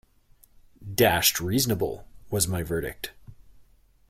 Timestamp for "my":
2.47-2.63